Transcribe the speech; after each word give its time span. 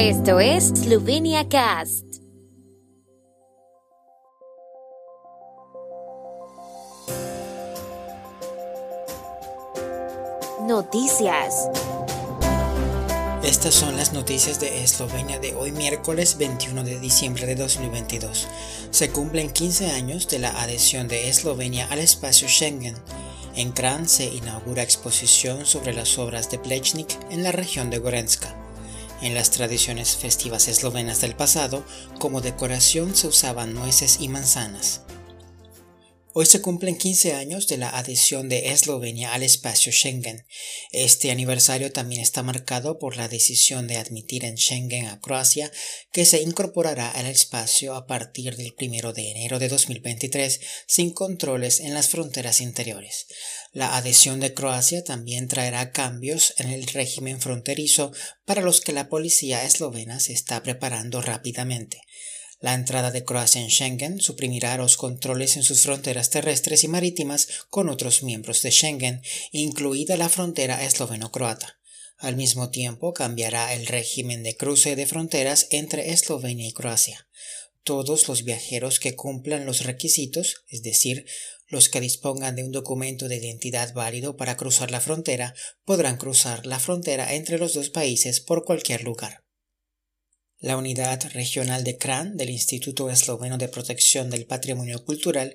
Esto 0.00 0.38
es 0.38 0.68
Slovenia 0.68 1.48
Cast. 1.48 2.04
Noticias. 10.60 11.68
Estas 13.42 13.74
son 13.74 13.96
las 13.96 14.12
noticias 14.12 14.60
de 14.60 14.84
Eslovenia 14.84 15.40
de 15.40 15.56
hoy 15.56 15.72
miércoles 15.72 16.38
21 16.38 16.84
de 16.84 17.00
diciembre 17.00 17.46
de 17.46 17.56
2022. 17.56 18.46
Se 18.92 19.10
cumplen 19.10 19.50
15 19.50 19.90
años 19.90 20.28
de 20.28 20.38
la 20.38 20.50
adhesión 20.62 21.08
de 21.08 21.28
Eslovenia 21.28 21.88
al 21.90 21.98
espacio 21.98 22.46
Schengen. 22.46 22.94
En 23.56 23.72
Kran 23.72 24.08
se 24.08 24.26
inaugura 24.26 24.84
exposición 24.84 25.66
sobre 25.66 25.92
las 25.92 26.18
obras 26.18 26.52
de 26.52 26.60
Plechnik 26.60 27.08
en 27.32 27.42
la 27.42 27.50
región 27.50 27.90
de 27.90 27.98
Gorenska. 27.98 28.57
En 29.20 29.34
las 29.34 29.50
tradiciones 29.50 30.16
festivas 30.16 30.68
eslovenas 30.68 31.20
del 31.20 31.34
pasado, 31.34 31.84
como 32.18 32.40
decoración 32.40 33.16
se 33.16 33.26
usaban 33.26 33.74
nueces 33.74 34.18
y 34.20 34.28
manzanas. 34.28 35.02
Hoy 36.40 36.46
se 36.46 36.62
cumplen 36.62 36.96
15 36.96 37.32
años 37.32 37.66
de 37.66 37.78
la 37.78 37.88
adhesión 37.88 38.48
de 38.48 38.70
Eslovenia 38.70 39.34
al 39.34 39.42
espacio 39.42 39.90
Schengen. 39.90 40.46
Este 40.92 41.32
aniversario 41.32 41.90
también 41.90 42.22
está 42.22 42.44
marcado 42.44 43.00
por 43.00 43.16
la 43.16 43.26
decisión 43.26 43.88
de 43.88 43.96
admitir 43.96 44.44
en 44.44 44.56
Schengen 44.56 45.06
a 45.06 45.20
Croacia, 45.20 45.72
que 46.12 46.24
se 46.24 46.40
incorporará 46.40 47.10
al 47.10 47.26
espacio 47.26 47.96
a 47.96 48.06
partir 48.06 48.54
del 48.54 48.72
1 48.80 49.12
de 49.14 49.32
enero 49.32 49.58
de 49.58 49.68
2023 49.68 50.60
sin 50.86 51.10
controles 51.10 51.80
en 51.80 51.92
las 51.92 52.08
fronteras 52.08 52.60
interiores. 52.60 53.26
La 53.72 53.96
adhesión 53.96 54.38
de 54.38 54.54
Croacia 54.54 55.02
también 55.02 55.48
traerá 55.48 55.90
cambios 55.90 56.54
en 56.58 56.70
el 56.70 56.86
régimen 56.86 57.40
fronterizo 57.40 58.12
para 58.44 58.62
los 58.62 58.80
que 58.80 58.92
la 58.92 59.08
policía 59.08 59.64
eslovena 59.64 60.20
se 60.20 60.34
está 60.34 60.62
preparando 60.62 61.20
rápidamente. 61.20 62.00
La 62.60 62.74
entrada 62.74 63.12
de 63.12 63.24
Croacia 63.24 63.60
en 63.60 63.70
Schengen 63.70 64.20
suprimirá 64.20 64.76
los 64.76 64.96
controles 64.96 65.56
en 65.56 65.62
sus 65.62 65.82
fronteras 65.82 66.30
terrestres 66.30 66.82
y 66.82 66.88
marítimas 66.88 67.48
con 67.70 67.88
otros 67.88 68.24
miembros 68.24 68.62
de 68.62 68.72
Schengen, 68.72 69.22
incluida 69.52 70.16
la 70.16 70.28
frontera 70.28 70.84
esloveno-croata. 70.84 71.78
Al 72.16 72.34
mismo 72.34 72.70
tiempo 72.70 73.14
cambiará 73.14 73.72
el 73.74 73.86
régimen 73.86 74.42
de 74.42 74.56
cruce 74.56 74.96
de 74.96 75.06
fronteras 75.06 75.68
entre 75.70 76.10
Eslovenia 76.10 76.66
y 76.66 76.72
Croacia. 76.72 77.28
Todos 77.84 78.26
los 78.26 78.42
viajeros 78.42 78.98
que 78.98 79.14
cumplan 79.14 79.64
los 79.64 79.84
requisitos, 79.84 80.64
es 80.68 80.82
decir, 80.82 81.26
los 81.68 81.88
que 81.88 82.00
dispongan 82.00 82.56
de 82.56 82.64
un 82.64 82.72
documento 82.72 83.28
de 83.28 83.36
identidad 83.36 83.94
válido 83.94 84.36
para 84.36 84.56
cruzar 84.56 84.90
la 84.90 85.00
frontera, 85.00 85.54
podrán 85.84 86.16
cruzar 86.16 86.66
la 86.66 86.80
frontera 86.80 87.34
entre 87.34 87.56
los 87.56 87.74
dos 87.74 87.88
países 87.88 88.40
por 88.40 88.64
cualquier 88.64 89.04
lugar. 89.04 89.44
La 90.60 90.76
Unidad 90.76 91.22
Regional 91.34 91.84
de 91.84 91.98
Kran 91.98 92.36
del 92.36 92.50
Instituto 92.50 93.10
Esloveno 93.10 93.58
de 93.58 93.68
Protección 93.68 94.28
del 94.28 94.44
Patrimonio 94.44 95.04
Cultural 95.04 95.54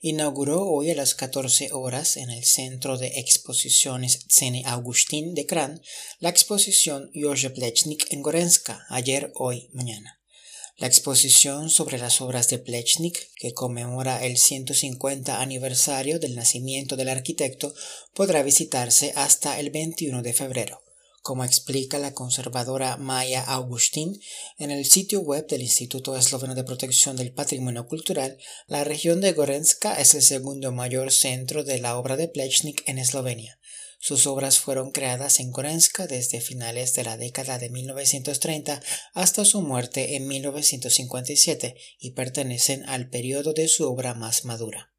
inauguró 0.00 0.64
hoy 0.64 0.92
a 0.92 0.94
las 0.94 1.16
14 1.16 1.72
horas 1.72 2.16
en 2.16 2.30
el 2.30 2.44
Centro 2.44 2.96
de 2.96 3.18
Exposiciones 3.18 4.26
Cene 4.28 4.62
Augustín 4.64 5.34
de 5.34 5.44
Kran 5.44 5.82
la 6.20 6.28
exposición 6.28 7.10
Jože 7.16 7.50
Plechnik 7.50 8.12
en 8.12 8.22
Gorenska, 8.22 8.86
ayer, 8.90 9.32
hoy, 9.34 9.70
mañana. 9.72 10.20
La 10.76 10.86
exposición 10.86 11.68
sobre 11.68 11.98
las 11.98 12.20
obras 12.20 12.48
de 12.48 12.60
Plechnik, 12.60 13.34
que 13.34 13.54
conmemora 13.54 14.24
el 14.24 14.36
150 14.36 15.40
aniversario 15.40 16.20
del 16.20 16.36
nacimiento 16.36 16.94
del 16.94 17.08
arquitecto, 17.08 17.74
podrá 18.14 18.44
visitarse 18.44 19.12
hasta 19.16 19.58
el 19.58 19.70
21 19.70 20.22
de 20.22 20.32
febrero 20.32 20.83
como 21.24 21.42
explica 21.42 21.98
la 21.98 22.12
conservadora 22.12 22.98
Maya 22.98 23.42
Augustín 23.42 24.20
en 24.58 24.70
el 24.70 24.84
sitio 24.84 25.20
web 25.20 25.46
del 25.46 25.62
Instituto 25.62 26.14
Esloveno 26.18 26.54
de 26.54 26.64
Protección 26.64 27.16
del 27.16 27.32
Patrimonio 27.32 27.86
Cultural, 27.86 28.36
la 28.66 28.84
región 28.84 29.22
de 29.22 29.32
Gorenska 29.32 29.94
es 29.94 30.14
el 30.14 30.20
segundo 30.20 30.70
mayor 30.70 31.10
centro 31.10 31.64
de 31.64 31.78
la 31.78 31.96
obra 31.96 32.18
de 32.18 32.28
Plechnik 32.28 32.86
en 32.86 32.98
Eslovenia. 32.98 33.58
Sus 33.98 34.26
obras 34.26 34.58
fueron 34.58 34.90
creadas 34.90 35.40
en 35.40 35.50
Gorenska 35.50 36.06
desde 36.06 36.42
finales 36.42 36.92
de 36.92 37.04
la 37.04 37.16
década 37.16 37.58
de 37.58 37.70
1930 37.70 38.82
hasta 39.14 39.46
su 39.46 39.62
muerte 39.62 40.16
en 40.16 40.28
1957 40.28 41.74
y 42.00 42.10
pertenecen 42.10 42.86
al 42.86 43.08
periodo 43.08 43.54
de 43.54 43.68
su 43.68 43.90
obra 43.90 44.12
más 44.12 44.44
madura. 44.44 44.93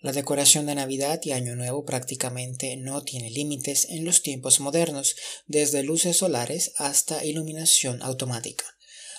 La 0.00 0.12
decoración 0.12 0.66
de 0.66 0.74
Navidad 0.74 1.20
y 1.22 1.32
Año 1.32 1.56
Nuevo 1.56 1.84
prácticamente 1.84 2.76
no 2.76 3.02
tiene 3.02 3.30
límites 3.30 3.86
en 3.90 4.04
los 4.04 4.22
tiempos 4.22 4.60
modernos, 4.60 5.16
desde 5.46 5.82
luces 5.82 6.18
solares 6.18 6.72
hasta 6.76 7.24
iluminación 7.24 8.02
automática. 8.02 8.64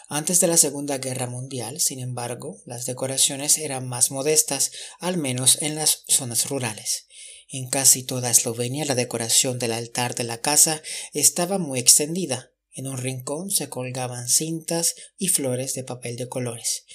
Antes 0.10 0.40
de 0.40 0.48
la 0.48 0.56
Segunda 0.56 1.00
Guerra 1.00 1.28
Mundial, 1.28 1.82
sin 1.82 2.00
embargo, 2.00 2.62
las 2.66 2.86
decoraciones 2.86 3.58
eran 3.58 3.88
más 3.88 4.12
modestas, 4.12 4.72
al 5.00 5.18
menos 5.18 5.62
en 5.62 5.76
las 5.76 6.04
zonas 6.08 6.48
rurales. 6.48 7.08
En 7.50 7.70
casi 7.70 8.04
toda 8.04 8.30
Eslovenia 8.30 8.86
la 8.86 8.96
decoración 8.96 9.60
del 9.60 9.74
altar 9.74 10.16
de 10.16 10.26
la 10.26 10.42
casa 10.42 10.82
estaba 11.14 11.58
muy 11.58 11.80
extendida. 11.80 12.52
En 12.72 12.88
un 12.88 12.98
rincón 12.98 13.52
se 13.52 13.68
colgaban 13.68 14.30
cintas 14.30 14.96
y 15.18 15.30
flores 15.30 15.74
de 15.74 15.84
papel 15.84 16.16
de 16.16 16.30
colores. 16.30 16.86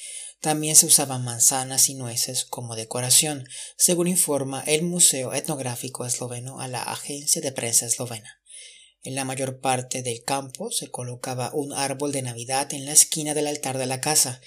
También 0.43 0.75
se 0.75 0.87
usaban 0.87 1.23
manzanas 1.23 1.89
y 1.89 1.95
nueces 1.95 2.45
como 2.45 2.75
decoración, 2.75 3.49
según 3.77 4.09
informa 4.09 4.65
el 4.67 4.83
Museo 4.83 5.33
Etnográfico 5.33 6.05
Esloveno 6.05 6.61
a 6.61 6.67
la 6.67 6.83
agencia 6.83 7.41
de 7.41 7.53
prensa 7.53 7.87
eslovena. 7.87 8.43
En 9.05 9.15
la 9.15 9.25
mayor 9.25 9.61
parte 9.61 10.03
del 10.03 10.25
campo 10.25 10.73
se 10.73 10.91
colocaba 10.91 11.53
un 11.55 11.73
árbol 11.73 12.11
de 12.11 12.23
Navidad 12.23 12.75
en 12.75 12.87
la 12.87 12.93
esquina 12.93 13.35
del 13.35 13.47
altar 13.47 13.79
de 13.79 13.87
la 13.87 14.01
casa. 14.01 14.41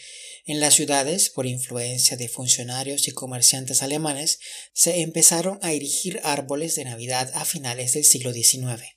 En 0.45 0.59
las 0.59 0.73
ciudades, 0.73 1.29
por 1.29 1.45
influencia 1.45 2.17
de 2.17 2.27
funcionarios 2.27 3.07
y 3.07 3.11
comerciantes 3.11 3.81
alemanes, 3.81 4.39
se 4.73 4.99
empezaron 4.99 5.59
a 5.61 5.71
erigir 5.71 6.19
árboles 6.25 6.75
de 6.75 6.83
Navidad 6.83 7.31
a 7.35 7.45
finales 7.45 7.93
del 7.93 8.03
siglo 8.03 8.33
XIX. 8.33 8.94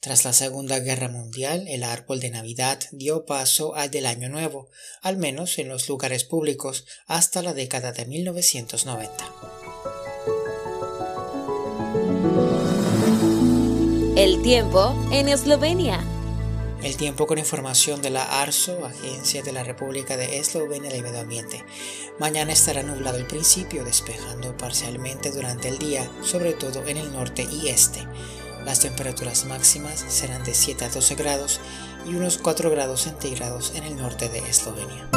Tras 0.00 0.24
la 0.24 0.32
Segunda 0.32 0.78
Guerra 0.78 1.08
Mundial, 1.08 1.66
el 1.66 1.82
árbol 1.82 2.20
de 2.20 2.30
Navidad 2.30 2.78
dio 2.92 3.26
paso 3.26 3.74
al 3.74 3.90
del 3.90 4.06
Año 4.06 4.28
Nuevo, 4.28 4.70
al 5.02 5.16
menos 5.16 5.58
en 5.58 5.68
los 5.68 5.88
lugares 5.88 6.22
públicos, 6.22 6.86
hasta 7.08 7.42
la 7.42 7.52
década 7.52 7.90
de 7.90 8.06
1990. 8.06 9.34
El 14.14 14.40
tiempo 14.42 14.94
en 15.10 15.28
Eslovenia. 15.28 16.04
El 16.80 16.96
tiempo 16.96 17.26
con 17.26 17.38
información 17.38 18.00
de 18.00 18.10
la 18.10 18.40
ARSO, 18.40 18.86
Agencia 18.86 19.42
de 19.42 19.50
la 19.50 19.64
República 19.64 20.16
de 20.16 20.38
Eslovenia 20.38 20.92
del 20.92 21.02
Medio 21.02 21.18
Ambiente. 21.18 21.64
Mañana 22.20 22.52
estará 22.52 22.84
nublado 22.84 23.18
al 23.18 23.26
principio, 23.26 23.84
despejando 23.84 24.56
parcialmente 24.56 25.32
durante 25.32 25.66
el 25.66 25.78
día, 25.78 26.08
sobre 26.22 26.52
todo 26.52 26.86
en 26.86 26.98
el 26.98 27.12
norte 27.12 27.48
y 27.50 27.66
este. 27.66 28.06
Las 28.68 28.80
temperaturas 28.80 29.46
máximas 29.46 30.04
serán 30.08 30.44
de 30.44 30.52
7 30.52 30.84
a 30.84 30.88
12 30.90 31.14
grados 31.14 31.58
y 32.06 32.14
unos 32.14 32.36
4 32.36 32.70
grados 32.70 33.00
centígrados 33.00 33.72
en 33.74 33.84
el 33.84 33.96
norte 33.96 34.28
de 34.28 34.40
Eslovenia. 34.40 35.08